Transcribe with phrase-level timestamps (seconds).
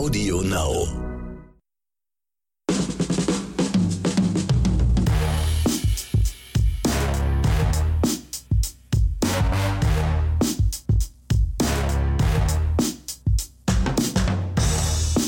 [0.00, 0.88] Audio Now.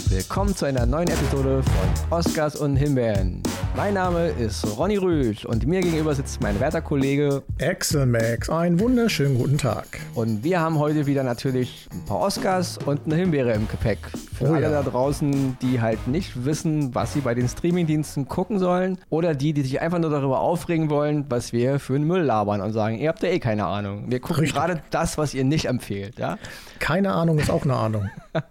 [0.08, 3.42] Willkommen zu einer neuen Episode von Oscars und Himbeeren.
[3.76, 8.48] Mein Name ist Ronny Rühl und mir gegenüber sitzt mein werter Kollege Axel Max.
[8.48, 10.00] Einen wunderschönen guten Tag.
[10.14, 13.98] und wir haben heute wieder natürlich ein paar Oscars und eine Himbeere im Gepäck.
[14.34, 14.70] Für Oh alle ja.
[14.70, 19.52] da draußen, die halt nicht wissen, was sie bei den Streamingdiensten gucken sollen oder die,
[19.52, 22.98] die sich einfach nur darüber aufregen wollen, was wir für einen Müll labern und sagen,
[22.98, 24.04] ihr habt ja eh keine Ahnung.
[24.08, 24.54] Wir gucken Richtig.
[24.58, 26.38] gerade das, was ihr nicht empfehlt, ja?
[26.78, 28.10] Keine Ahnung ist auch eine Ahnung.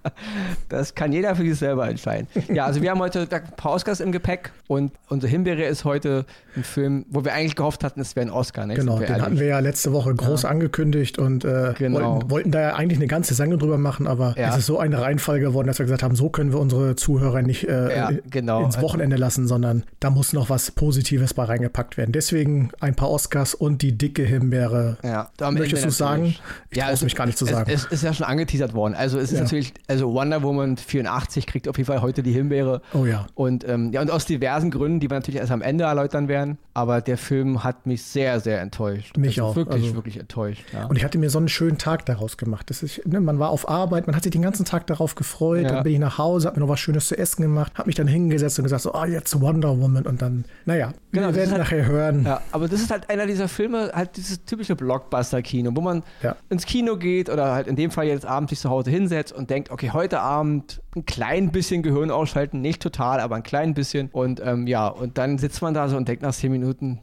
[0.69, 2.27] Das kann jeder für sich selber entscheiden.
[2.53, 6.25] Ja, also wir haben heute ein paar Oscars im Gepäck und unsere Himbeere ist heute
[6.55, 8.65] ein Film, wo wir eigentlich gehofft hatten, es wäre ein Oscar.
[8.67, 8.79] Nicht?
[8.79, 9.39] Genau, Sind wir den hatten ehrlich?
[9.39, 11.99] wir ja letzte Woche groß angekündigt und äh, Genau.
[12.15, 14.49] wollten, wollten da ja eigentlich eine ganze Sendung drüber machen, aber Ja.
[14.49, 17.41] es ist so ein Reinfall geworden, dass wir gesagt haben, so können wir unsere Zuhörer
[17.41, 18.63] nicht äh, Ja, genau.
[18.65, 22.11] ins Wochenende lassen, sondern da muss noch was Positives bei reingepackt werden.
[22.11, 24.97] Deswegen ein paar Oscars und die dicke Himbeere.
[25.03, 26.35] Ja, Möchtest du sagen?
[26.69, 27.71] Ich trau's es- mich gar nicht zu es, sagen.
[27.73, 28.93] Es, ist ja schon angeteasert worden.
[28.95, 29.43] Also es ist Ja.
[29.43, 32.81] natürlich, also Wonder Woman 84 kriegt auf jeden Fall heute die Himbeere.
[32.93, 33.27] Oh ja.
[33.35, 36.57] Und ähm, ja, und aus diversen Gründen, die wir natürlich erst am Ende erläutern werden.
[36.73, 39.17] Aber der Film hat mich sehr, sehr enttäuscht.
[39.17, 40.63] Mich also auch, Wirklich, also- wirklich enttäuscht.
[40.73, 40.85] Ja.
[40.85, 42.69] Und ich hatte mir so einen schönen Tag daraus gemacht.
[42.69, 45.60] Das ist, ne, man war auf Arbeit, man hat sich den ganzen Tag darauf gefreut.
[45.63, 45.71] Ja.
[45.75, 47.95] Dann bin ich nach Hause, habe mir noch was Schönes zu essen gemacht, habe mich
[47.95, 50.05] dann hingesetzt und gesagt, so, oh, jetzt Wonder Woman.
[50.05, 52.23] Und dann, naja, Genau, wir werden halt- nachher hören.
[52.25, 56.35] Ja, aber das ist halt einer dieser Filme, halt dieses typische Blockbuster-Kino, wo man Ja.
[56.49, 59.49] ins Kino geht oder halt in dem Fall jetzt abends sich zu Hause hinsetzt und
[59.49, 64.09] denkt, okay, heute Abend ein klein bisschen Gehirn ausschalten, nicht total, aber ein klein bisschen.
[64.11, 66.99] Und ähm, ja, und dann sitzt man da so und denkt nach zehn Minuten,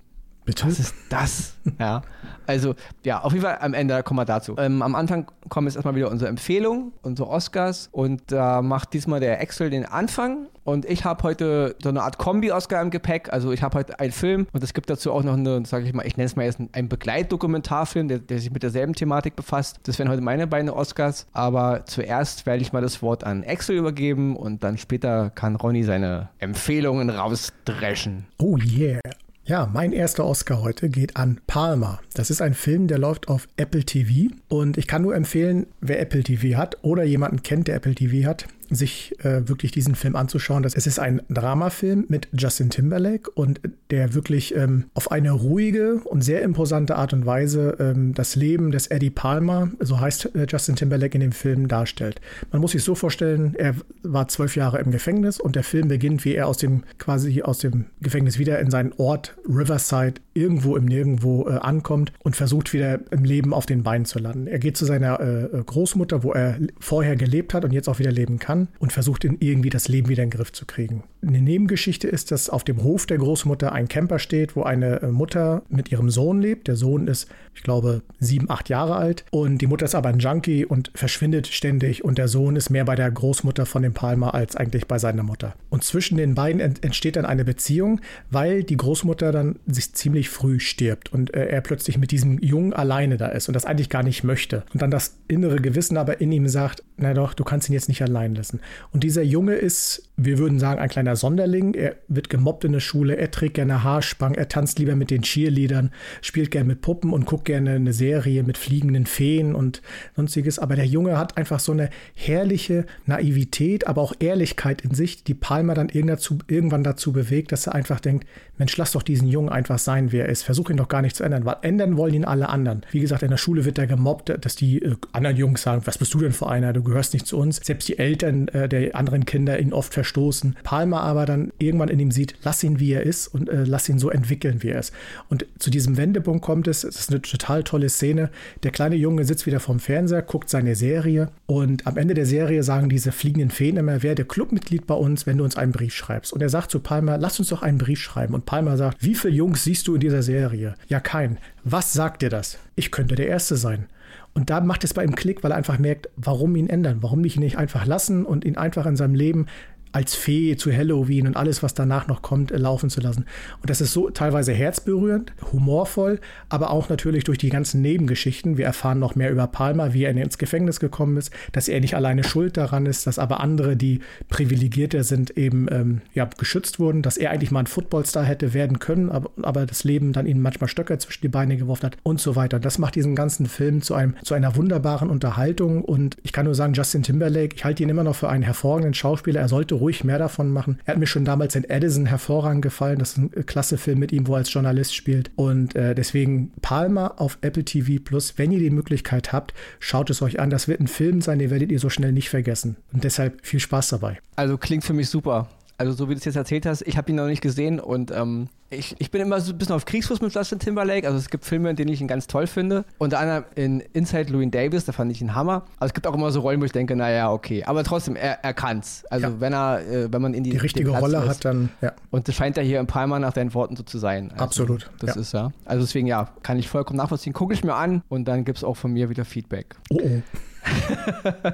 [0.49, 0.67] Bitte?
[0.67, 1.53] was ist das?
[1.79, 2.01] ja,
[2.47, 4.55] also ja, auf jeden Fall am Ende kommen wir dazu.
[4.57, 9.21] Ähm, am Anfang kommen jetzt erstmal wieder unsere Empfehlungen, unsere Oscars und da macht diesmal
[9.21, 13.31] der Axel den Anfang und ich habe heute so eine Art Kombi-Oscar im Gepäck.
[13.31, 15.93] Also ich habe heute einen Film und es gibt dazu auch noch eine, sage ich
[15.93, 19.81] mal, ich nenne es mal jetzt einen Begleitdokumentarfilm, der, der sich mit derselben Thematik befasst.
[19.83, 23.77] Das wären heute meine beiden Oscars, aber zuerst werde ich mal das Wort an Axel
[23.77, 28.29] übergeben und dann später kann Ronny seine Empfehlungen rausdreschen.
[28.39, 29.01] Oh yeah.
[29.49, 32.01] Ja, mein erster Oscar heute geht an Palmer.
[32.13, 34.31] Das ist ein Film, der läuft auf Apple TV.
[34.49, 38.29] Und ich kann nur empfehlen, wer Apple TV hat oder jemanden kennt, der Apple TV
[38.29, 40.63] hat, sich äh, wirklich diesen Film anzuschauen.
[40.63, 46.01] Das, es ist ein Dramafilm mit Justin Timberlake und der wirklich ähm, auf eine ruhige
[46.05, 50.47] und sehr imposante Art und Weise ähm, das Leben des Eddie Palmer, so heißt äh,
[50.49, 52.21] Justin Timberlake in dem Film, darstellt.
[52.53, 56.25] Man muss sich so vorstellen, er war zwölf Jahre im Gefängnis und der Film beginnt,
[56.25, 60.85] wie er aus dem quasi aus dem Gefängnis wieder in seinen Ort Riverside irgendwo im
[60.85, 64.47] Nirgendwo äh, ankommt und versucht wieder im Leben auf den Beinen zu landen.
[64.47, 68.13] Er geht zu seiner äh, Großmutter, wo er vorher gelebt hat und jetzt auch wieder
[68.13, 71.05] leben kann und versucht irgendwie das Leben wieder in den Griff zu kriegen.
[71.21, 75.09] Eine Nebengeschichte ist, dass auf dem Hof der Großmutter ein Camper steht, wo eine äh,
[75.09, 76.69] Mutter mit ihrem Sohn lebt.
[76.69, 80.21] Der Sohn ist, ich glaube, sieben, acht Jahre alt und die Mutter ist aber ein
[80.21, 84.33] Junkie und verschwindet ständig und der Sohn ist mehr bei der Großmutter von dem Palmer
[84.33, 85.55] als eigentlich bei seiner Mutter.
[85.71, 88.01] Und zwischen den beiden ent entsteht dann eine Beziehung,
[88.31, 92.73] weil die Großmutter dann sich ziemlich früh stirbt und äh, er plötzlich mit diesem Jungen
[92.73, 94.63] alleine da ist und das eigentlich gar nicht möchte.
[94.73, 97.89] Und dann das innere Gewissen aber in ihm sagt, na doch, du kannst ihn jetzt
[97.89, 98.61] nicht allein lassen.
[98.93, 101.75] Und dieser Junge ist, wir würden sagen, ein kleiner Sonderling.
[101.75, 105.23] Er wird gemobbt in der Schule, er trägt gerne Haarspangen, er tanzt lieber mit den
[105.23, 109.81] Cheerleadern, spielt gerne mit Puppen und guckt gerne eine Serie mit fliegenden Feen und
[110.17, 110.59] sonstiges.
[110.59, 115.35] Aber der Junge hat einfach so eine herrliche Naivität, aber auch Ehrlichkeit in sich, die
[115.35, 118.27] Palmer dann irgendwann dazu bewegt, dass er einfach denkt,
[118.59, 120.43] Mensch, lass doch diesen Jungen einfach sein, wie er ist.
[120.43, 122.83] Versuch ihn doch gar nicht zu ändern, weil ändern wollen ihn alle anderen.
[122.91, 125.99] Wie gesagt, in der Schule wird er gemobbt, dass die äh, anderen Jungs sagen, was
[125.99, 127.61] bist du denn für einer, du gehörst nicht zu uns.
[127.63, 130.57] Selbst die Eltern äh, der anderen Kinder ihn oft verstoßen.
[130.65, 133.89] Palmer aber dann irgendwann in ihm sieht, lass ihn, wie er ist und äh, lass
[133.89, 134.93] ihn so entwickeln, wie er ist.
[135.29, 138.31] Und zu diesem Wendepunkt kommt es, es ist eine total tolle Szene.
[138.63, 142.63] Der kleine Junge sitzt wieder vorm Fernseher, guckt seine Serie und am Ende der Serie
[142.63, 146.33] sagen diese fliegenden Feen immer, werde Clubmitglied bei uns, wenn du uns einen Brief schreibst.
[146.33, 148.35] Und er sagt zu Palmer, lass uns doch einen Brief schreiben.
[148.35, 150.75] Und Palmer sagt, wie viele Jungs siehst du in dieser Serie?
[150.89, 151.39] Ja, kein.
[151.65, 152.59] Was sagt dir das?
[152.77, 153.87] Ich könnte der Erste sein.
[154.35, 157.21] Und da macht es bei ihm Klick, weil er einfach merkt, warum ihn ändern, warum
[157.21, 159.47] nicht ihn nicht einfach lassen und ihn einfach in seinem Leben
[159.93, 163.25] als Fee zu Halloween und alles, was danach noch kommt, äh, laufen zu lassen.
[163.61, 168.59] Und das ist so teilweise herzberührend, humorvoll, aber auch natürlich durch die ganzen Nebengeschichten.
[168.59, 171.95] Wir erfahren noch mehr über Palmer, wie er ins Gefängnis gekommen ist, dass er nicht
[171.95, 177.03] alleine schuld daran ist, dass aber andere, die privilegierter sind, eben ähm, ja, geschützt wurden,
[177.03, 180.41] dass er eigentlich mal ein Footballstar hätte werden können, aber, aber das Leben dann ihm
[180.41, 182.59] manchmal Stöcker zwischen die Beine geworfen hat und so weiter.
[182.59, 186.55] Das macht diesen ganzen Film zu, einem, zu einer wunderbaren Unterhaltung und ich kann nur
[186.55, 189.41] sagen, Justin Timberlake, ich halte ihn immer noch für einen hervorragenden Schauspieler.
[189.41, 190.79] Er sollte ruhig mehr davon machen.
[190.85, 192.99] Er hat mir schon damals in Edison hervorragend gefallen.
[192.99, 195.31] Das ist ein klasse Film mit ihm, wo er als Journalist spielt.
[195.37, 198.35] Und äh, deswegen Palmer auf Apple TV Plus.
[198.37, 200.51] Wenn ihr die Möglichkeit habt, schaut es euch an.
[200.51, 202.77] Das wird ein Film sein, den werdet ihr so schnell nicht vergessen.
[202.93, 204.19] Und deshalb viel Spaß dabei.
[204.37, 205.49] Also klingt für mich super.
[205.79, 208.11] Also so wie du es jetzt erzählt hast, ich habe ihn noch nicht gesehen und
[208.11, 211.07] ähm, ich, ich bin immer so ein bisschen auf Kriegsfuß mit Justin Timberlake.
[211.07, 212.85] Also es gibt Filme, in denen ich ihn ganz toll finde.
[212.99, 215.63] Unter anderem in Inside Louis Davis, da fand ich ihn Hammer.
[215.79, 217.63] Also es gibt auch immer so Rollen, wo ich denke, naja, okay.
[217.63, 219.05] Aber trotzdem, er, er kann's.
[219.09, 219.41] Also ja.
[219.41, 221.93] wenn er, äh, wenn man in die, die richtige Rolle ist, hat, dann ja.
[222.11, 224.33] Und das scheint ja hier im Palmer nach deinen Worten so zu sein.
[224.33, 224.91] Also, Absolut.
[224.99, 225.21] Das ja.
[225.21, 225.53] ist ja.
[225.65, 227.33] Also deswegen ja, kann ich vollkommen nachvollziehen.
[227.33, 229.77] Gucke ich mir an und dann gibt es auch von mir wieder Feedback.
[229.91, 230.23] Oh oh.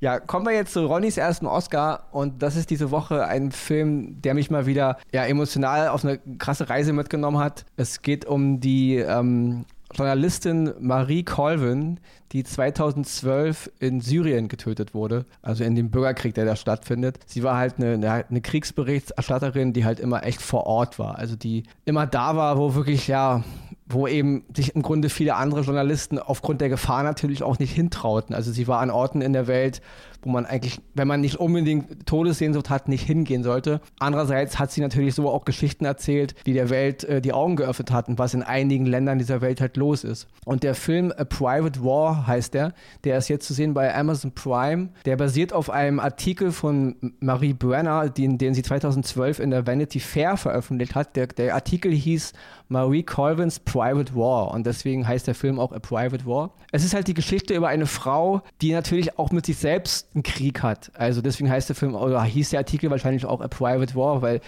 [0.00, 4.22] Ja, kommen wir jetzt zu Ronnys ersten Oscar und das ist diese Woche ein Film,
[4.22, 7.66] der mich mal wieder ja, emotional auf eine krasse Reise mitgenommen hat.
[7.76, 12.00] Es geht um die ähm, Journalistin Marie Colvin,
[12.32, 17.18] die 2012 in Syrien getötet wurde, also in dem Bürgerkrieg, der da stattfindet.
[17.26, 21.64] Sie war halt eine, eine Kriegsberichterstatterin, die halt immer echt vor Ort war, also die
[21.84, 23.44] immer da war, wo wirklich ja
[23.92, 28.34] wo eben sich im Grunde viele andere Journalisten aufgrund der Gefahr natürlich auch nicht hintrauten.
[28.34, 29.82] Also sie war an Orten in der Welt,
[30.22, 33.80] wo man eigentlich, wenn man nicht unbedingt Todessehnsucht hat, nicht hingehen sollte.
[33.98, 37.90] Andererseits hat sie natürlich so auch Geschichten erzählt, die der Welt äh, die Augen geöffnet
[37.90, 40.28] hatten, was in einigen Ländern dieser Welt halt los ist.
[40.44, 44.32] Und der Film A Private War heißt der, der ist jetzt zu sehen bei Amazon
[44.32, 44.90] Prime.
[45.04, 50.00] Der basiert auf einem Artikel von Marie Brenner, den, den sie 2012 in der Vanity
[50.00, 51.16] Fair veröffentlicht hat.
[51.16, 52.32] Der, der Artikel hieß
[52.68, 56.50] Marie Colvins Private War und deswegen heißt der Film auch A Private War.
[56.72, 60.22] Es ist halt die Geschichte über eine Frau, die natürlich auch mit sich selbst einen
[60.22, 60.92] Krieg hat.
[60.94, 64.40] Also deswegen heißt der Film, oder hieß der Artikel wahrscheinlich auch A Private War, weil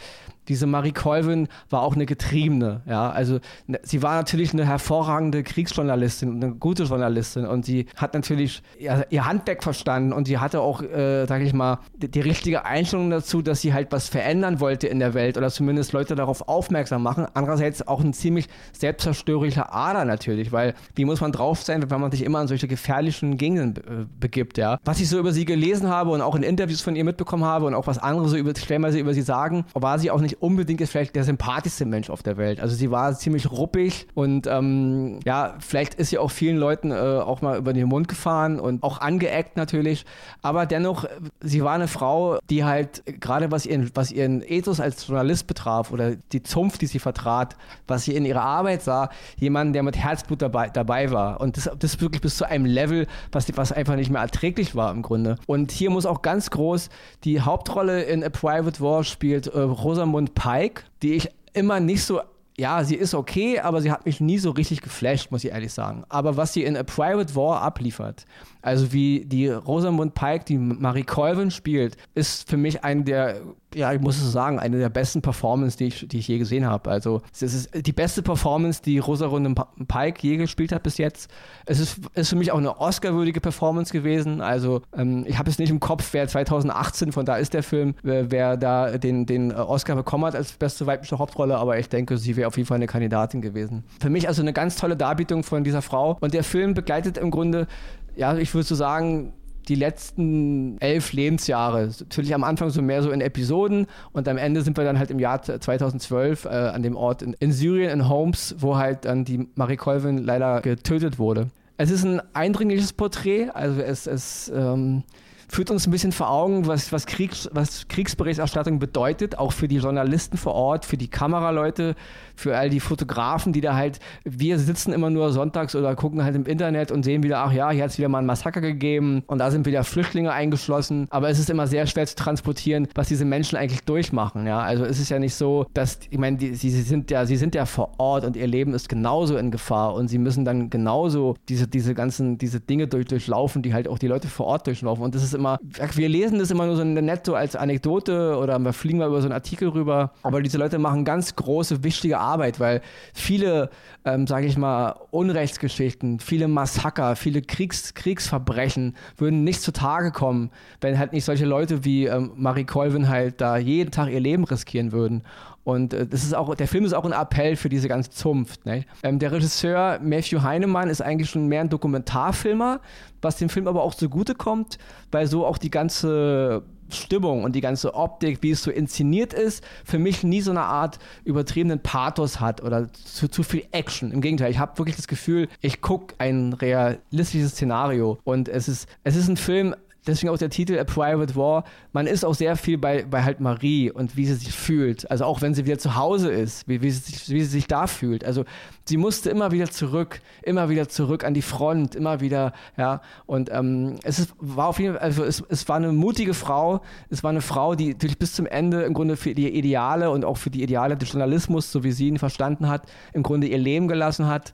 [0.49, 5.43] diese Marie Colvin war auch eine Getriebene, ja, also ne, sie war natürlich eine hervorragende
[5.43, 10.61] Kriegsjournalistin, eine gute Journalistin und sie hat natürlich ihr, ihr Handwerk verstanden und sie hatte
[10.61, 14.61] auch, äh, sag ich mal, die, die, richtige Einstellung dazu, dass sie halt was verändern
[14.61, 17.27] wollte in der Welt oder zumindest Leute darauf aufmerksam machen.
[17.35, 22.11] Andererseits auch ein ziemlich selbstzerstörerischer Ader natürlich, weil wie muss man drauf sein, wenn man
[22.11, 24.79] sich immer an solche gefährlichen Gegenden äh, begibt, ja.
[24.85, 27.67] Was ich so über sie gelesen habe und auch in Interviews von ihr mitbekommen habe
[27.67, 30.43] und auch was andere so über, stellenweise über sie sagen, war sie auch nicht nicht
[30.43, 32.61] unbedingt ist vielleicht der sympathischste Mensch auf der Welt.
[32.61, 36.95] Also sie war ziemlich ruppig und ähm, ja, vielleicht ist sie auch vielen Leuten äh,
[36.95, 40.05] auch mal über den Mund gefahren und auch angeeckt natürlich.
[40.41, 41.05] Aber dennoch,
[41.41, 45.93] sie war eine Frau, die halt gerade was ihren, was ihren Ethos als Journalist betraf
[45.93, 47.57] oder die Zunft, die sie vertrat,
[47.87, 51.41] was sie in ihrer Arbeit sah, jemand, der mit Herzblut dabei, dabei war.
[51.41, 54.93] Und das, das wirklich bis zu einem Level, was, was einfach nicht mehr erträglich war
[54.93, 55.37] im Grunde.
[55.47, 56.89] Und hier muss auch ganz groß
[57.25, 62.05] die Hauptrolle in A Private War spielt äh, Rosamund und Pike, die ich immer nicht
[62.05, 62.21] so
[62.59, 65.73] ja, sie ist okay, aber sie hat mich nie so richtig geflasht, muss ich ehrlich
[65.73, 66.05] sagen.
[66.09, 68.27] Aber was sie in A Private War abliefert,
[68.63, 73.41] also wie die Rosamund Pike, die Marie Colvin spielt, ist für mich eine der,
[73.75, 76.65] ja, ich muss es sagen, eine der besten Performances, die ich, die ich je gesehen
[76.65, 76.89] habe.
[76.89, 79.59] Also es ist die beste Performance, die Rosamund
[79.89, 81.29] Pike je gespielt hat bis jetzt.
[81.67, 84.41] Es ist, ist für mich auch eine Oscar-würdige Performance gewesen.
[84.41, 87.95] Also ähm, ich habe es nicht im Kopf, wer 2018, von da ist der Film,
[88.05, 92.17] wer, wer da den, den Oscar bekommen hat als beste weibliche Hauptrolle, aber ich denke,
[92.17, 93.85] sie wäre auf jeden Fall eine Kandidatin gewesen.
[94.01, 96.17] Für mich also eine ganz tolle Darbietung von dieser Frau.
[96.21, 97.67] Und der Film begleitet im Grunde
[98.15, 99.33] ja, ich würde so sagen,
[99.69, 101.89] die letzten elf Lebensjahre.
[102.01, 105.11] Natürlich am Anfang so mehr so in Episoden und am Ende sind wir dann halt
[105.11, 109.25] im Jahr 2012 äh, an dem Ort in, in, Syrien, in Homs, wo halt dann
[109.25, 111.49] die Marie Colvin leider getötet wurde.
[111.77, 115.05] Es ist ein eindringliches Porträt, also es, es ähm,
[115.53, 119.77] führt uns ein bisschen vor Augen, was, was, Kriegs, was Kriegsberichterstattung bedeutet, auch für die
[119.77, 121.95] Journalisten vor Ort, für die Kameraleute,
[122.37, 126.37] für all die Fotografen, die da halt, wir sitzen immer nur sonntags oder gucken halt
[126.37, 129.23] im Internet und sehen wieder, ach ja, hier hat es wieder mal ein Massaker gegeben
[129.27, 131.07] und da sind wieder Flüchtlinge eingeschlossen.
[131.11, 134.47] Aber es ist immer sehr schwer zu transportieren, was diese Menschen eigentlich durchmachen.
[134.47, 134.61] Ja?
[134.61, 137.55] Also es ist ja nicht so, dass, ich meine, sie, sie, sind ja, sie sind
[137.55, 141.37] ja vor Ort und ihr Leben ist genauso in Gefahr und sie müssen dann genauso
[141.49, 145.05] diese, diese ganzen, diese Dinge durch, durchlaufen, die halt auch die Leute vor Ort durchlaufen.
[145.05, 145.59] Und das ist ist immer,
[145.95, 149.21] wir lesen das immer nur so nett so als Anekdote oder wir fliegen mal über
[149.21, 150.13] so einen Artikel rüber.
[150.23, 152.81] Aber diese Leute machen ganz große, wichtige Arbeit, weil
[153.13, 153.71] viele,
[154.05, 160.99] ähm, sage ich mal, Unrechtsgeschichten, viele Massaker, viele Kriegs, Kriegsverbrechen würden nicht zutage kommen, wenn
[160.99, 164.93] halt nicht solche Leute wie ähm, Marie Colvin halt da jeden Tag ihr Leben riskieren
[164.93, 165.23] würden.
[165.65, 168.67] Und äh, das ist auch, der Film ist auch ein Appell für diese ganze Zunft.
[168.67, 168.85] Ne?
[169.03, 172.81] Ähm, der Regisseur Matthew Heinemann ist eigentlich schon mehr ein Dokumentarfilmer,
[173.21, 174.79] was dem Film aber auch zugutekommt,
[175.11, 176.65] weil so auch die ganze
[176.95, 180.63] Stimmung und die ganze Optik, wie es so inszeniert ist, für mich nie so eine
[180.63, 184.13] Art übertriebenen Pathos hat oder zu, zu viel Action.
[184.13, 188.89] Im Gegenteil, ich habe wirklich das Gefühl, ich gucke ein realistisches Szenario und es ist,
[189.05, 189.75] es ist ein Film,
[190.07, 191.65] deswegen auch der Titel A Private War.
[191.93, 195.11] Man ist auch sehr viel bei, bei halt Marie und wie sie sich fühlt.
[195.11, 197.67] Also auch wenn sie wieder zu Hause ist, wie, wie, sie, sich, wie sie sich
[197.67, 198.25] da fühlt.
[198.25, 198.45] Also
[198.85, 203.01] sie musste immer wieder zurück, immer wieder zurück an die Front, immer wieder, ja.
[203.27, 206.81] Und ähm, es ist, war auf jeden Fall, also es, es war eine mutige Frau.
[207.09, 210.25] Es war eine Frau, die natürlich bis zum Ende im Grunde für die Ideale und
[210.25, 213.59] auch für die Ideale des Journalismus, so wie sie ihn verstanden hat, im Grunde ihr
[213.59, 214.53] Leben gelassen hat.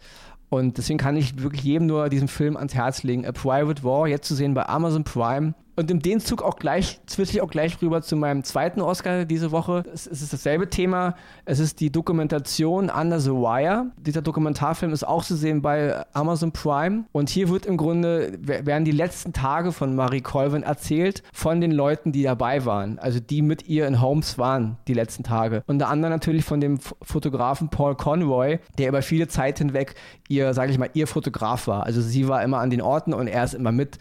[0.51, 3.27] Und deswegen kann ich wirklich jedem nur diesen Film ans Herz legen.
[3.27, 5.55] A Private War, jetzt zu sehen bei Amazon Prime.
[5.79, 9.25] Und in dem Zug auch gleich, switche ich auch gleich rüber zu meinem zweiten Oscar
[9.25, 9.85] diese Woche.
[9.95, 11.15] Es, ist dasselbe Thema.
[11.45, 13.93] Es ist die Dokumentation Under the Wire.
[13.97, 17.05] Dieser Dokumentarfilm ist auch zu sehen bei Amazon Prime.
[17.13, 21.71] Und hier wird im Grunde, werden die letzten Tage von Marie Colvin erzählt von den
[21.71, 22.99] Leuten, die dabei waren.
[22.99, 25.63] Also die mit ihr in Holmes waren, die letzten Tage.
[25.69, 29.95] Unter anderem natürlich von dem Fotografen Paul Conroy, der über viele Zeit hinweg
[30.29, 31.85] ihr, sage ich mal, ihr Fotograf war.
[31.85, 33.99] Also sie war immer an den Orten und er ist immer mit.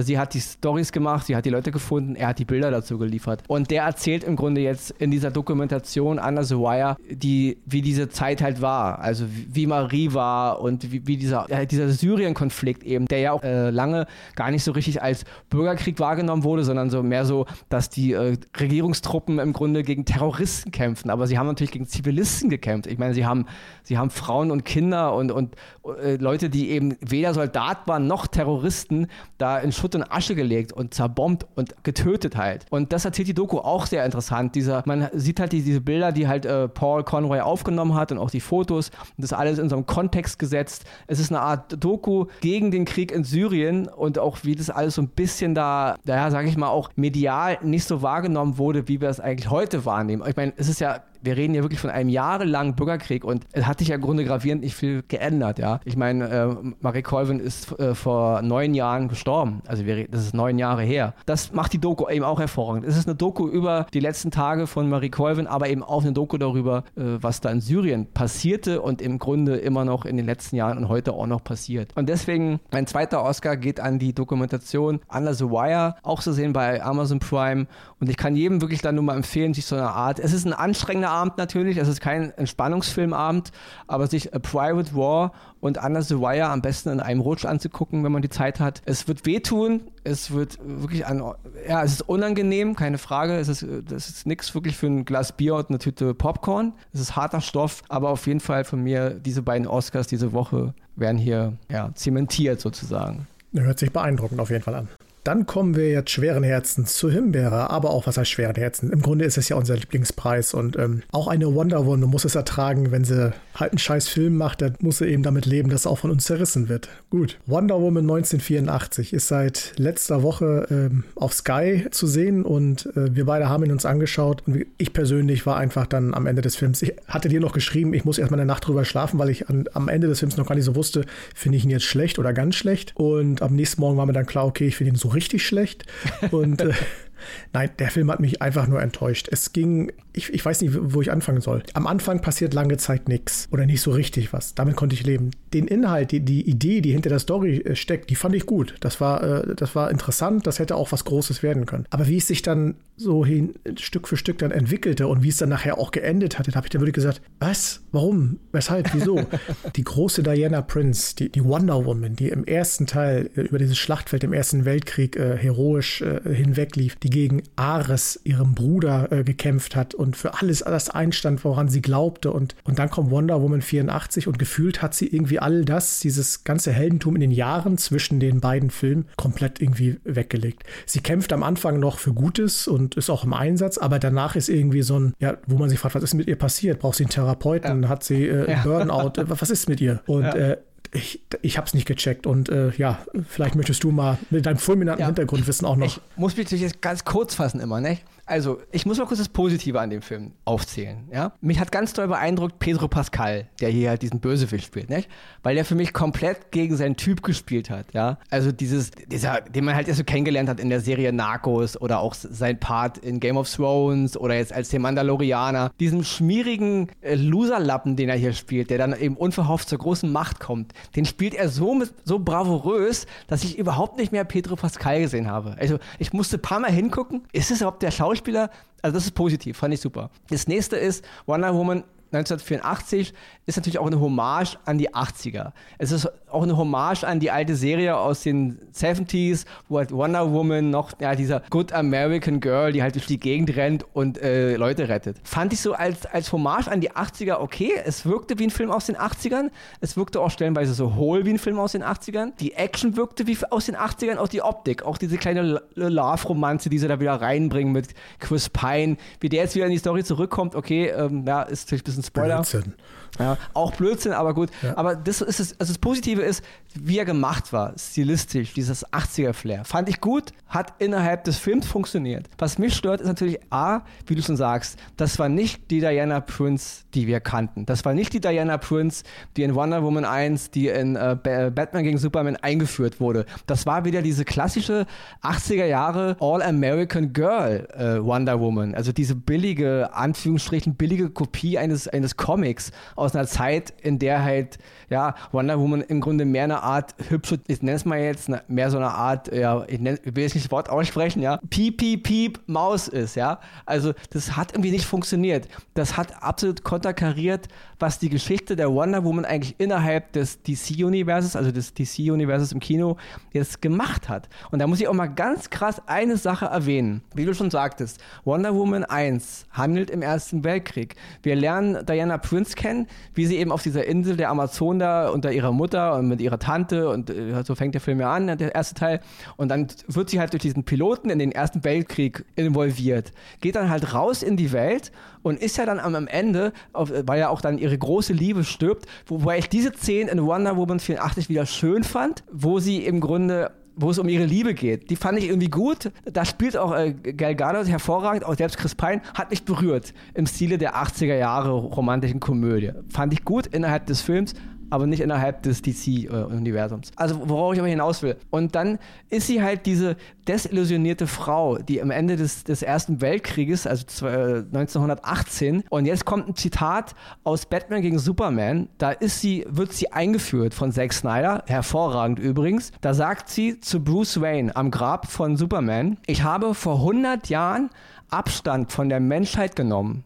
[0.00, 2.70] Sie hat die Stories gemacht gemacht, sie hat die Leute gefunden, er hat die Bilder
[2.70, 3.42] dazu geliefert.
[3.48, 8.08] Und der erzählt im Grunde jetzt in dieser Dokumentation Under the Wire, die, wie diese
[8.08, 9.00] Zeit halt war.
[9.00, 13.42] Also wie Marie war und wie, wie dieser, äh, dieser Syrien-Konflikt eben, der ja auch
[13.42, 14.06] äh, lange
[14.36, 18.36] gar nicht so richtig als Bürgerkrieg wahrgenommen wurde, sondern so mehr so, dass die äh,
[18.58, 21.10] Regierungstruppen im Grunde gegen Terroristen kämpfen.
[21.10, 22.90] Aber sie haben natürlich gegen Zivilisten gekämpft.
[22.90, 23.46] Ich meine, sie haben,
[23.82, 25.54] sie haben Frauen und Kinder und, und
[26.02, 29.08] äh, Leute, die eben weder Soldat waren noch Terroristen,
[29.38, 32.66] da in Schutt und Asche gelegt und zerbombt zerbombt und getötet halt.
[32.70, 34.54] Und das erzählt die Doku auch sehr interessant.
[34.54, 38.18] Dieser, man sieht halt die, diese Bilder, die halt äh, Paul Conroy aufgenommen hat und
[38.18, 38.90] auch die Fotos.
[39.16, 40.84] Und das alles in so einem Kontext gesetzt.
[41.06, 44.94] Es ist eine Art Doku gegen den Krieg in Syrien und auch wie das alles
[44.94, 49.00] so ein bisschen da, naja, sage ich mal, auch medial nicht so wahrgenommen wurde, wie
[49.00, 50.22] wir es eigentlich heute wahrnehmen.
[50.28, 53.66] Ich meine, es ist ja wir reden ja wirklich von einem jahrelangen Bürgerkrieg und es
[53.66, 55.80] hat sich ja im Grunde gravierend nicht viel geändert, ja.
[55.84, 59.62] Ich meine, äh, Marie Colvin ist äh, vor neun Jahren gestorben.
[59.66, 61.14] Also wir, das ist neun Jahre her.
[61.26, 62.84] Das macht die Doku eben auch hervorragend.
[62.86, 66.12] Es ist eine Doku über die letzten Tage von Marie Colvin, aber eben auch eine
[66.12, 70.26] Doku darüber, äh, was da in Syrien passierte und im Grunde immer noch in den
[70.26, 71.92] letzten Jahren und heute auch noch passiert.
[71.96, 76.52] Und deswegen, mein zweiter Oscar geht an die Dokumentation Under the Wire, auch zu sehen
[76.52, 77.66] bei Amazon Prime.
[78.00, 80.46] Und ich kann jedem wirklich dann nur mal empfehlen, sich so eine Art, es ist
[80.46, 81.76] ein anstrengender Abend natürlich.
[81.76, 83.52] Es ist kein Entspannungsfilmabend,
[83.86, 88.04] aber sich A Private War und Under the Wire am besten in einem Rutsch anzugucken,
[88.04, 88.82] wenn man die Zeit hat.
[88.84, 91.22] Es wird wehtun, es wird wirklich an,
[91.68, 93.36] ja, es ist unangenehm, keine Frage.
[93.36, 96.72] Es ist, das ist nichts wirklich für ein Glas Bier und eine Tüte Popcorn.
[96.92, 100.74] Es ist harter Stoff, aber auf jeden Fall von mir diese beiden Oscars diese Woche
[100.96, 103.26] werden hier ja, zementiert sozusagen.
[103.54, 104.88] Hört sich beeindruckend auf jeden Fall an.
[105.28, 108.90] Dann kommen wir jetzt schweren Herzens zu Himbeere, aber auch was heißt schweren Herzen?
[108.90, 112.34] Im Grunde ist es ja unser Lieblingspreis und ähm, auch eine Wonder Woman muss es
[112.34, 115.86] ertragen, wenn sie halt einen scheiß Film macht, dann muss sie eben damit leben, dass
[115.86, 116.88] auch von uns zerrissen wird.
[117.10, 123.14] Gut, Wonder Woman 1984 ist seit letzter Woche ähm, auf Sky zu sehen und äh,
[123.14, 126.56] wir beide haben ihn uns angeschaut und ich persönlich war einfach dann am Ende des
[126.56, 129.50] Films, ich hatte dir noch geschrieben, ich muss erstmal eine Nacht drüber schlafen, weil ich
[129.50, 131.04] an, am Ende des Films noch gar nicht so wusste,
[131.34, 134.24] finde ich ihn jetzt schlecht oder ganz schlecht und am nächsten Morgen war mir dann
[134.24, 135.84] klar, okay, ich finde ihn so richtig schlecht.
[136.30, 136.72] Und äh,
[137.52, 139.28] nein, der Film hat mich einfach nur enttäuscht.
[139.30, 141.62] Es ging ich, ich weiß nicht, wo ich anfangen soll.
[141.74, 144.54] Am Anfang passiert lange Zeit nichts oder nicht so richtig was.
[144.54, 145.30] Damit konnte ich leben.
[145.54, 148.74] Den Inhalt, die, die Idee, die hinter der Story äh, steckt, die fand ich gut.
[148.80, 151.86] Das war, äh, das war interessant, das hätte auch was Großes werden können.
[151.90, 155.36] Aber wie es sich dann so hin, Stück für Stück dann entwickelte und wie es
[155.36, 157.80] dann nachher auch geendet hatte, habe ich dann wirklich gesagt, was?
[157.92, 158.40] Warum?
[158.52, 158.92] Weshalb?
[158.92, 159.24] Wieso?
[159.76, 163.78] die große Diana Prince, die, die Wonder Woman, die im ersten Teil äh, über dieses
[163.78, 169.76] Schlachtfeld im Ersten Weltkrieg äh, heroisch äh, hinweglief, die gegen Ares, ihrem Bruder, äh, gekämpft
[169.76, 172.32] hat und und für alles das einstand, woran sie glaubte.
[172.32, 176.44] Und, und dann kommt Wonder Woman 84 und gefühlt hat sie irgendwie all das, dieses
[176.44, 180.62] ganze Heldentum in den Jahren zwischen den beiden Filmen komplett irgendwie weggelegt.
[180.86, 184.48] Sie kämpft am Anfang noch für Gutes und ist auch im Einsatz, aber danach ist
[184.48, 186.78] irgendwie so ein, ja, wo man sich fragt, was ist mit ihr passiert?
[186.78, 187.82] Braucht sie einen Therapeuten?
[187.82, 187.88] Ja.
[187.90, 188.62] Hat sie äh, ja.
[188.62, 189.12] Burnout?
[189.28, 190.00] was ist mit ihr?
[190.06, 190.34] Und ja.
[190.34, 190.56] äh,
[190.92, 194.58] ich, ich habe es nicht gecheckt und äh, ja, vielleicht möchtest du mal mit deinem
[194.58, 195.06] fulminanten ja.
[195.06, 195.86] Hintergrundwissen auch noch.
[195.86, 197.98] Ich muss mich jetzt ganz kurz fassen immer, ne?
[198.28, 201.08] Also, ich muss mal kurz das Positive an dem Film aufzählen.
[201.10, 201.32] Ja?
[201.40, 205.08] Mich hat ganz doll beeindruckt Pedro Pascal, der hier halt diesen Bösewicht spielt, nicht?
[205.42, 207.86] weil der für mich komplett gegen seinen Typ gespielt hat.
[207.94, 208.18] Ja?
[208.28, 212.00] Also dieses, dieser, den man halt erst so kennengelernt hat in der Serie Narcos oder
[212.00, 215.70] auch sein Part in Game of Thrones oder jetzt als der Mandalorianer.
[215.80, 220.38] Diesen schmierigen äh, Loserlappen, den er hier spielt, der dann eben unverhofft zur großen Macht
[220.38, 225.00] kommt, den spielt er so, mit, so bravourös, dass ich überhaupt nicht mehr Pedro Pascal
[225.00, 225.56] gesehen habe.
[225.58, 228.17] Also ich musste ein paar Mal hingucken, ist es überhaupt der Schauspieler?
[228.18, 228.50] Schauspieler,
[228.82, 230.10] also das ist positiv, fand ich super.
[230.30, 233.12] Das nächste ist Wonder Woman 1984
[233.46, 235.52] ist natürlich auch eine Hommage an die 80er.
[235.76, 240.32] Es ist auch eine Hommage an die alte Serie aus den 70s, wo halt Wonder
[240.32, 244.56] Woman noch, ja, dieser Good American Girl, die halt durch die Gegend rennt und äh,
[244.56, 245.16] Leute rettet.
[245.24, 247.72] Fand ich so als, als Hommage an die 80er okay.
[247.84, 249.50] Es wirkte wie ein Film aus den 80ern.
[249.80, 252.32] Es wirkte auch stellenweise so hohl wie ein Film aus den 80ern.
[252.40, 256.78] Die Action wirkte wie aus den 80ern, auch die Optik, auch diese kleine Love-Romanze, die
[256.78, 258.96] sie da wieder reinbringen mit Chris Pine.
[259.20, 262.02] Wie der jetzt wieder in die Story zurückkommt, okay, ähm, ja, ist natürlich ein bisschen
[262.04, 262.36] Spoiler.
[262.36, 262.74] Blödsinn.
[263.18, 264.50] Ja, auch Blödsinn, aber gut.
[264.62, 264.76] Ja.
[264.76, 266.42] Aber das ist es, also das Positive ist,
[266.74, 269.64] wie er gemacht war, stilistisch, dieses 80er-Flair.
[269.64, 272.28] Fand ich gut, hat innerhalb des Films funktioniert.
[272.38, 276.20] Was mich stört, ist natürlich A, wie du schon sagst, das war nicht die Diana
[276.20, 277.66] Prince, die wir kannten.
[277.66, 279.04] Das war nicht die Diana Prince,
[279.36, 283.26] die in Wonder Woman 1, die in äh, Batman gegen Superman eingeführt wurde.
[283.46, 284.86] Das war wieder diese klassische
[285.22, 288.74] 80er Jahre All-American Girl äh, Wonder Woman.
[288.74, 294.58] Also diese billige, Anführungsstrichen, billige Kopie eines, eines Comics aus einer Zeit, in der halt,
[294.90, 298.70] ja, Wonder Woman im Grunde mehr eine Art hübsche, ich nenne es mal jetzt, mehr
[298.70, 301.76] so eine Art, ja, ich, nenn, ich will jetzt nicht das Wort aussprechen, ja, piep,
[301.76, 303.40] piep, piep, Maus ist, ja.
[303.66, 305.48] Also das hat irgendwie nicht funktioniert.
[305.74, 307.48] Das hat absolut konterkariert,
[307.78, 312.96] was die Geschichte der Wonder Woman eigentlich innerhalb des DC-Universes, also des DC-Universes im Kino,
[313.32, 314.30] jetzt gemacht hat.
[314.50, 317.02] Und da muss ich auch mal ganz krass eine Sache erwähnen.
[317.14, 320.96] Wie du schon sagtest, Wonder Woman 1 handelt im Ersten Weltkrieg.
[321.22, 325.32] Wir lernen Diana Prince kennen, wie sie eben auf dieser Insel der Amazon da unter
[325.32, 328.54] ihrer Mutter und mit ihrer Tante und äh, so fängt der Film ja an, der
[328.54, 329.00] erste Teil.
[329.36, 333.12] Und dann wird sie halt durch diesen Piloten in den Ersten Weltkrieg involviert.
[333.40, 337.28] Geht dann halt raus in die Welt und ist ja dann am, Ende, weil ja
[337.28, 341.44] auch dann ihre große Liebe stirbt, wobei ich diese Szene in Wonder Woman 84 wieder
[341.46, 343.50] schön fand, wo sie im Grunde
[343.80, 344.90] wo es um ihre Liebe geht.
[344.90, 345.92] Die fand ich irgendwie gut.
[346.04, 350.26] Da spielt auch äh, Gal Gadot hervorragend, auch selbst Chris Pine hat mich berührt im
[350.26, 352.72] Stile der 80er Jahre romantischen Komödie.
[352.88, 354.34] Fand ich gut innerhalb des Films,
[354.70, 356.92] aber nicht innerhalb des DC-Universums.
[356.96, 358.16] Also worauf ich aber hinaus will.
[358.30, 358.78] Und dann
[359.10, 359.96] ist sie halt diese
[360.26, 366.34] desillusionierte Frau, die am Ende des, des Ersten Weltkrieges, also 1918, und jetzt kommt ein
[366.36, 372.18] Zitat aus Batman gegen Superman, da ist sie, wird sie eingeführt von Zack Snyder, hervorragend
[372.18, 372.72] übrigens.
[372.80, 377.70] Da sagt sie zu Bruce Wayne am Grab von Superman, ich habe vor 100 Jahren
[378.10, 380.04] Abstand von der Menschheit genommen,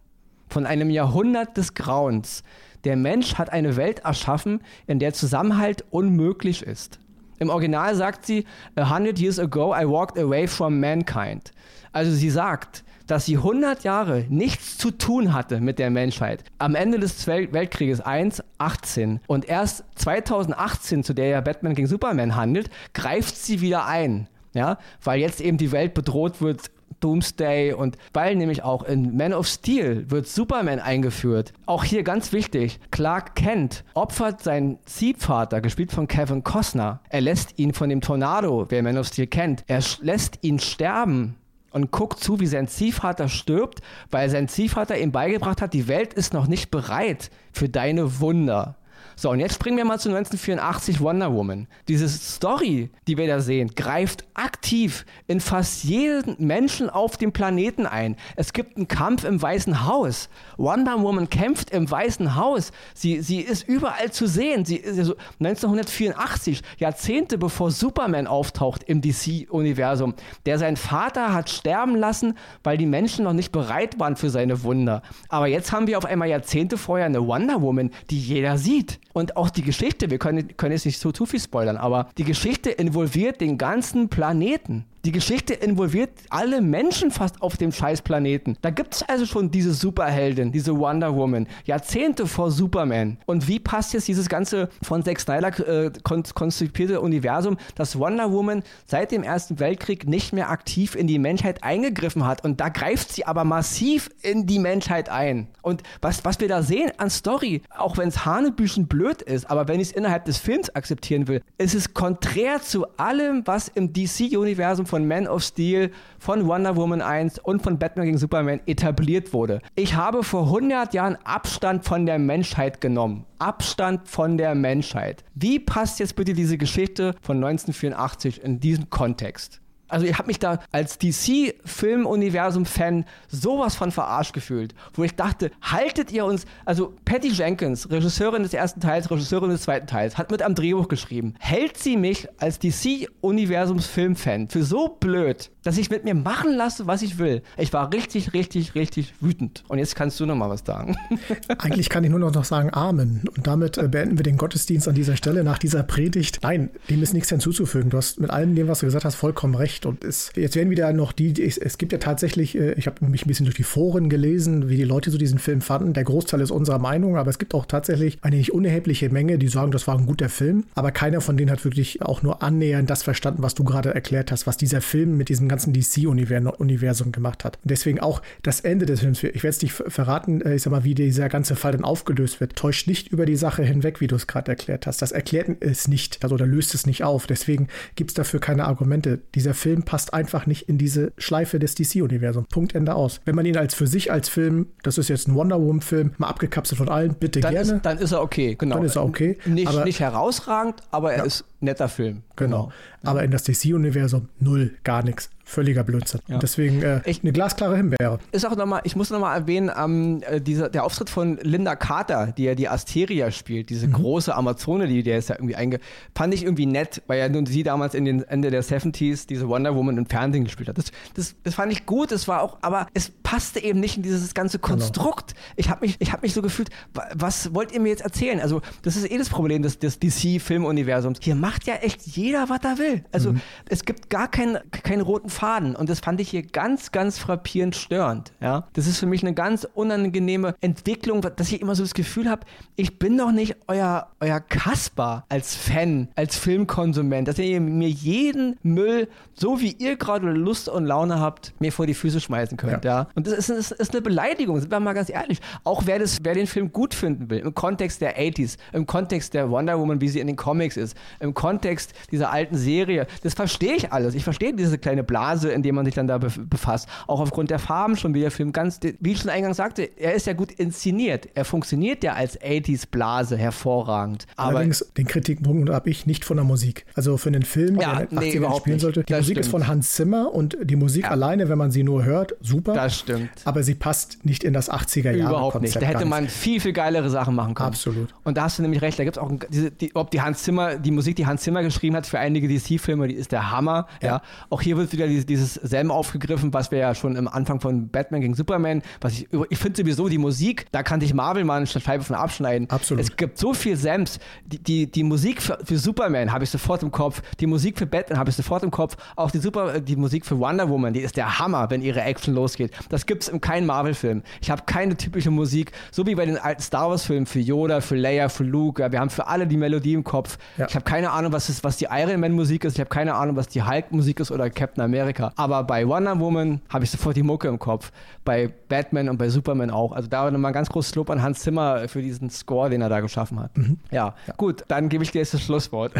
[0.48, 2.42] von einem Jahrhundert des Grauens.
[2.85, 6.99] Der Mensch hat eine Welt erschaffen, in der Zusammenhalt unmöglich ist.
[7.38, 8.45] Im Original sagt sie,
[8.77, 11.53] a hundred years ago I walked away from mankind.
[11.92, 16.45] Also sie sagt, dass sie 100 Jahre nichts zu tun hatte mit der Menschheit.
[16.59, 22.37] Am Ende des Weltkrieges 1, 18 und erst 2018, zu der ja Batman gegen Superman
[22.37, 24.29] handelt, greift sie wieder ein.
[24.55, 26.71] Ja, weil jetzt eben die Welt bedroht wird
[27.03, 31.53] Doomsday und weil nämlich auch in Man of Steel wird Superman eingeführt.
[31.67, 37.01] Auch hier ganz wichtig, Clark Kent opfert seinen Ziehvater, gespielt von Kevin Costner.
[37.09, 41.37] Er lässt ihn von dem Tornado, wer Man of Steel kennt, er lässt ihn sterben
[41.73, 46.15] und guckt zu, wie sein Ziehvater stirbt, weil sein Ziehvater ihm beigebracht hat, die Welt
[46.15, 48.77] ist noch nicht bereit für deine Wunder.
[49.23, 51.69] So, und jetzt springen wir mal zu 1984 Wonder Woman.
[51.87, 57.87] Diese Story, die wir da sehen, greift aktiv in fast jeden Menschen auf dem Planeten
[57.87, 58.17] ein.
[58.35, 60.29] Es gibt einen Kampf im Weißen Haus.
[60.57, 62.73] Wonder Woman kämpft im Weißen Haus.
[62.95, 64.65] Sie, sie ist überall zu sehen.
[64.65, 70.15] Sie ist also 1984, Jahrzehnte bevor Superman auftaucht im DC-Universum,
[70.47, 74.65] der seinen Vater hat sterben lassen, weil die Menschen noch nicht bereit waren für seine
[74.65, 75.01] Wunder.
[75.29, 78.99] Aber jetzt haben wir auf einmal Jahrzehnte vorher eine Wonder Woman, die jeder sieht.
[79.12, 82.25] Und auch die Geschichte, wir können, können jetzt nicht so zu viel spoilern, aber die
[82.25, 84.87] Geschichte involviert den ganzen Planeten.
[85.05, 88.57] Die Geschichte involviert alle Menschen fast auf dem Scheißplaneten.
[88.62, 93.19] Da gibt es also schon diese Superheldin, diese Wonder Woman, Jahrzehnte vor Superman.
[93.27, 95.49] Und wie passt jetzt dieses ganze von Zack Snyder
[95.87, 101.19] äh, konzipierte Universum, dass Wonder Woman seit dem Ersten Weltkrieg nicht mehr aktiv in die
[101.19, 102.45] Menschheit eingegriffen hat?
[102.45, 105.49] Und da greift sie aber massiv in die Menschheit ein.
[105.62, 109.67] Und was, was wir da sehen an Story, auch wenn es Hanebüchen blöd ist, aber
[109.67, 113.93] wenn ich es innerhalb des Films akzeptieren will, ist es konträr zu allem, was im
[113.93, 119.33] DC-Universum von Man of Steel, von Wonder Woman 1 und von Batman gegen Superman etabliert
[119.33, 119.61] wurde.
[119.74, 123.24] Ich habe vor 100 Jahren Abstand von der Menschheit genommen.
[123.38, 125.24] Abstand von der Menschheit.
[125.35, 129.62] Wie passt jetzt bitte diese Geschichte von 1984 in diesen Kontext?
[129.92, 136.11] Also ich habe mich da als DC-Filmuniversum-Fan sowas von verarscht gefühlt, wo ich dachte, haltet
[136.12, 140.40] ihr uns, also Patty Jenkins, Regisseurin des ersten Teils, Regisseurin des zweiten Teils, hat mit
[140.40, 146.14] am Drehbuch geschrieben, hält sie mich als DC-Universums-Film-Fan für so blöd, dass ich mit mir
[146.14, 147.42] machen lasse, was ich will.
[147.59, 149.62] Ich war richtig, richtig, richtig wütend.
[149.68, 150.96] Und jetzt kannst du noch mal was sagen.
[151.59, 153.22] Eigentlich kann ich nur noch sagen Amen.
[153.37, 156.38] Und damit äh, beenden wir den Gottesdienst an dieser Stelle nach dieser Predigt.
[156.42, 157.90] Nein, dem ist nichts hinzuzufügen.
[157.90, 159.82] Du hast mit allem dem, was du gesagt hast, vollkommen recht.
[159.87, 163.05] Und es, jetzt werden wieder noch die, die es gibt ja tatsächlich, äh, ich habe
[163.07, 165.92] mich ein bisschen durch die Foren gelesen, wie die Leute so diesen Film fanden.
[165.92, 169.49] Der Großteil ist unserer Meinung, aber es gibt auch tatsächlich eine nicht unerhebliche Menge, die
[169.49, 170.64] sagen, das war ein guter Film.
[170.75, 174.33] Aber keiner von denen hat wirklich auch nur annähernd das verstanden, was du gerade erklärt
[174.33, 177.59] hast, was dieser Film mit diesem ganzen DC-Universum gemacht hat.
[177.62, 180.71] Und deswegen auch das Ende des Films, ich werde es nicht verraten, äh, ich sag
[180.71, 184.07] mal, wie dieser ganze Fall dann aufgelöst wird, täuscht nicht über die Sache hinweg, wie
[184.07, 185.03] du es gerade erklärt hast.
[185.03, 187.27] Das erklärt es nicht, also oder löst es nicht auf.
[187.27, 189.21] Deswegen gibt es dafür keine Argumente.
[189.35, 192.48] Dieser Film passt einfach nicht in diese Schleife des DC-Universums.
[192.48, 193.20] Punkt, Ende aus.
[193.25, 196.27] Wenn man ihn als für sich als Film, das ist jetzt ein Wonder Woman-Film, mal
[196.27, 197.75] abgekapselt von allen, bitte dann gerne.
[197.75, 198.77] Ist, dann ist er okay, genau.
[198.77, 199.38] Dann ist er okay.
[199.46, 201.25] Nicht, aber, nicht herausragend, aber er ja.
[201.25, 202.22] ist netter Film.
[202.37, 202.64] Genau.
[202.64, 202.72] genau.
[203.05, 206.20] Aber in das DC-Universum null, gar nichts völliger Blödsinn.
[206.29, 206.38] Ja.
[206.38, 207.22] deswegen äh, Echt?
[207.22, 208.18] eine glasklare Himbeere.
[208.33, 212.33] Ist auch nochmal, ich muss nochmal erwähnen, ähm, äh, dieser, der Auftritt von Linda Carter,
[212.33, 213.92] die ja die Asteria spielt, diese mhm.
[213.92, 215.79] große Amazone, die der ist ja irgendwie einge...
[216.14, 219.48] Fand ich irgendwie nett, weil ja nun sie damals in den Ende der 70s diese
[219.48, 220.79] Wonder Woman im Fernsehen gespielt hat.
[220.79, 224.03] Das, das, das fand ich gut, es war auch, aber es passte eben nicht in
[224.03, 224.68] dieses ganze genau.
[224.68, 225.35] Konstrukt.
[225.35, 225.40] Genau.
[225.57, 226.70] Ich habe mich, hab mich so gefühlt,
[227.14, 228.40] was wollt ihr mir jetzt erzählen?
[228.40, 231.18] Also, das ist eh das Problem des, des DC-Filmuniversums.
[231.20, 233.05] Hier macht ja echt jeder, was er will.
[233.12, 233.41] Also, mhm.
[233.69, 235.77] es gibt gar keinen kein roten Faden.
[235.77, 238.33] Und das fand ich hier ganz, ganz frappierend störend.
[238.41, 238.69] Ja?
[238.73, 242.47] Das ist für mich eine ganz unangenehme Entwicklung, dass ich immer so das Gefühl habe,
[242.77, 248.59] ich bin doch nicht euer, euer Kasper als Fan, als Filmkonsument, dass ihr mir jeden
[248.62, 252.85] Müll, so wie ihr gerade Lust und Laune habt, mir vor die Füße schmeißen könnt.
[252.85, 253.03] Ja.
[253.03, 253.09] ja?
[253.15, 255.41] Und das ist, ist, ist eine Beleidigung, sind wir mal ganz ehrlich.
[255.65, 259.35] Auch wer, das, wer den Film gut finden will, im Kontext der 80s, im Kontext
[259.35, 263.35] der Wonder Woman, wie sie in den Comics ist, im Kontext dieser alten Serie, das
[263.35, 264.14] verstehe ich alles.
[264.14, 266.88] Ich verstehe diese kleine Blase, in dem man sich dann da befasst.
[267.09, 270.14] Auch aufgrund der Farben schon, wie der Film ganz, wie ich schon eingangs sagte, er
[270.14, 271.28] ist ja gut inszeniert.
[271.35, 274.28] Er funktioniert ja als 80s-Blase hervorragend.
[274.37, 276.87] Allerdings, den Kritikpunkt habe ich nicht von der Musik.
[276.94, 278.83] Also für einen Film, ja, der in nee, 80ern spielen nicht.
[278.83, 279.02] sollte.
[279.02, 279.46] Die das Musik stimmt.
[279.46, 281.11] ist von Hans Zimmer und die Musik ja.
[281.11, 282.72] alleine, wenn man sie nur hört, super.
[282.74, 283.31] Das stimmt.
[283.44, 285.33] Aber sie passt nicht in das 80er Jahre.
[285.33, 285.74] Überhaupt nicht.
[285.74, 287.66] Da hätte man viel, viel geilere Sachen machen können.
[287.66, 288.14] Absolut.
[288.22, 288.96] Und da hast du nämlich recht.
[288.96, 291.63] Da gibt es auch, diese, die, ob die Hans Zimmer, die Musik, die Hans Zimmer
[291.63, 293.87] geschrieben hat für einige DC-Filme, die ist der Hammer.
[294.01, 294.09] Ja.
[294.09, 294.23] ja.
[294.51, 297.89] Auch hier wird wieder dieses, dieses Sam aufgegriffen, was wir ja schon im Anfang von
[297.89, 301.57] Batman gegen Superman, was ich, ich finde sowieso die Musik, da kann sich Marvel mal
[301.57, 302.69] eine Scheibe von abschneiden.
[302.71, 303.03] Absolut.
[303.03, 304.19] Es gibt so viel Sams.
[304.47, 307.87] Die, die, die Musik für, für Superman habe ich sofort im Kopf, die Musik für
[307.87, 311.01] Batman habe ich sofort im Kopf, auch die, Super, die Musik für Wonder Woman, die
[311.01, 312.73] ist der Hammer, wenn ihre Action losgeht.
[312.89, 314.23] Das gibt es in keinem Marvel-Film.
[314.41, 317.97] Ich habe keine typische Musik, so wie bei den alten Star Wars-Filmen für Yoda, für
[317.97, 318.83] Leia, für Luke.
[318.83, 320.39] Ja, wir haben für alle die Melodie im Kopf.
[320.57, 320.67] Ja.
[320.69, 322.75] Ich habe keine Ahnung, was, ist, was die Iron Man-Musik ist.
[322.75, 325.33] Ich habe keine Ahnung, was die Hulk-Musik ist oder Captain America.
[325.37, 327.92] Aber bei Wonder Woman habe ich sofort die Mucke im Kopf.
[328.25, 329.92] Bei Batman und bei Superman auch.
[329.92, 332.88] Also da nochmal ein ganz großes Lob an Hans Zimmer für diesen Score, den er
[332.88, 333.57] da geschaffen hat.
[333.57, 333.79] Mhm.
[333.90, 334.14] Ja.
[334.27, 334.35] ja.
[334.37, 335.92] gut, dann gebe ich dir jetzt das Schlusswort.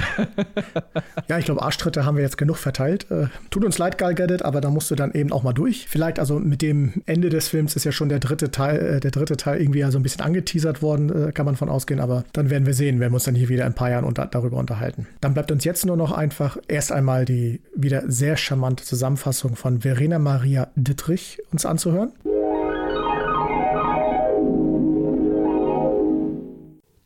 [1.29, 3.11] ja, ich glaube, Arschtritte haben wir jetzt genug verteilt.
[3.11, 5.87] Äh, tut uns leid, Gal Gadget, aber da musst du dann eben auch mal durch.
[5.89, 9.11] Vielleicht also mit dem Ende des Films ist ja schon der dritte Teil, äh, der
[9.11, 12.25] dritte Teil irgendwie ja so ein bisschen angeteasert worden, äh, kann man von ausgehen, aber
[12.33, 14.57] dann werden wir sehen, werden wir uns dann hier wieder ein paar Jahren unter, darüber
[14.57, 15.02] unterhalten.
[15.21, 19.81] Dann bleibt uns jetzt nur noch einfach erst einmal die wieder sehr charmante Zusammenfassung von
[19.81, 22.13] Verena Maria Dittrich uns anzuhören.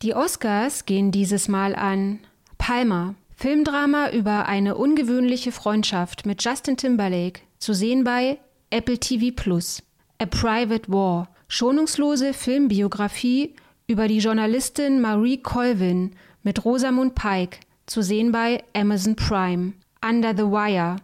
[0.03, 2.19] Die Oscars gehen dieses Mal an
[2.57, 8.37] Palmer, Filmdrama über eine ungewöhnliche Freundschaft mit Justin Timberlake, zu sehen bei
[8.69, 9.83] Apple TV Plus.
[10.19, 13.55] A Private War, schonungslose Filmbiografie
[13.87, 16.11] über die Journalistin Marie Colvin
[16.43, 19.73] mit Rosamund Pike, zu sehen bei Amazon Prime.
[20.07, 20.97] Under the Wire,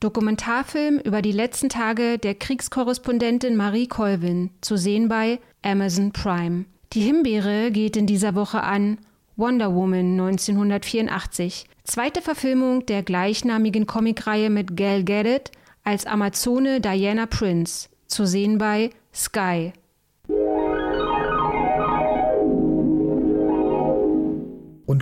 [0.00, 6.64] Dokumentarfilm über die letzten Tage der Kriegskorrespondentin Marie Colvin, zu sehen bei Amazon Prime.
[6.92, 8.98] Die Himbeere geht in dieser Woche an
[9.36, 15.52] Wonder Woman 1984, zweite Verfilmung der gleichnamigen Comicreihe mit Gal Gadot
[15.84, 19.72] als Amazone Diana Prince, zu sehen bei Sky.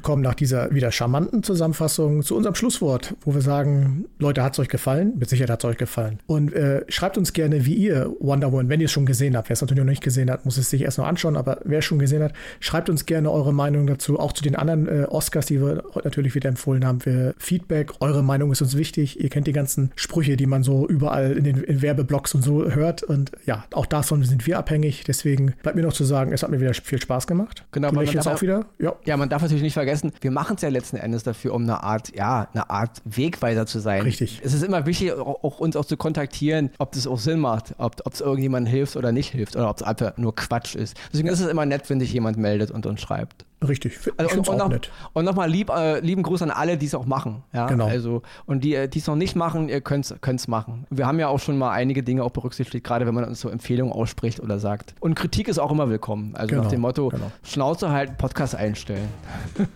[0.09, 4.59] Kommen nach dieser wieder charmanten Zusammenfassung zu unserem Schlusswort, wo wir sagen, Leute, hat es
[4.59, 5.12] euch gefallen?
[5.18, 6.18] Mit Sicherheit hat es euch gefallen.
[6.27, 9.51] Und äh, schreibt uns gerne, wie ihr Wonder Woman, wenn ihr es schon gesehen habt.
[9.51, 11.81] Wer es natürlich noch nicht gesehen hat, muss es sich erst noch anschauen, aber wer
[11.81, 15.05] es schon gesehen hat, schreibt uns gerne eure Meinung dazu, auch zu den anderen äh,
[15.05, 17.01] Oscars, die wir natürlich wieder empfohlen haben.
[17.01, 19.21] Für Feedback, eure Meinung ist uns wichtig.
[19.21, 22.64] Ihr kennt die ganzen Sprüche, die man so überall in den in Werbeblocks und so
[22.71, 23.03] hört.
[23.03, 25.05] Und ja, auch davon sind wir abhängig.
[25.05, 27.66] Deswegen bleibt mir noch zu sagen, es hat mir wieder viel Spaß gemacht.
[27.73, 28.64] Genau, du jetzt auch wieder.
[28.79, 28.94] Ja.
[29.05, 31.83] ja, man darf natürlich nicht vergessen, wir machen es ja letzten Endes dafür, um eine
[31.83, 34.03] Art, ja, eine Art Wegweiser zu sein.
[34.03, 34.41] Richtig.
[34.45, 38.01] Es ist immer wichtig, auch uns auch zu kontaktieren, ob das auch Sinn macht, ob
[38.13, 40.97] es irgendjemandem hilft oder nicht hilft oder ob es einfach nur Quatsch ist.
[41.13, 43.45] Deswegen ist es immer nett, wenn sich jemand meldet und uns schreibt.
[43.66, 44.71] Richtig, also und, und, noch,
[45.14, 47.42] und nochmal lieb, äh, lieben Gruß an alle, die es auch machen.
[47.53, 47.66] Ja?
[47.66, 47.87] Genau.
[47.87, 50.87] Also, und die, die es noch nicht machen, ihr könnt es machen.
[50.90, 53.49] Wir haben ja auch schon mal einige Dinge auch berücksichtigt, gerade wenn man uns so
[53.49, 54.94] Empfehlungen ausspricht oder sagt.
[55.01, 56.37] Und Kritik ist auch immer willkommen.
[56.37, 57.33] Also genau, nach dem Motto, genau.
[57.42, 59.09] Schnauze halten, Podcast einstellen.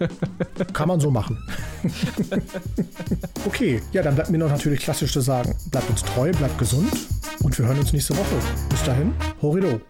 [0.73, 1.42] Kann man so machen.
[3.47, 6.92] okay, ja, dann bleibt mir noch natürlich klassisch zu sagen, bleibt uns treu, bleibt gesund
[7.42, 8.37] und wir hören uns nächste Woche.
[8.71, 9.81] Bis dahin, Horido.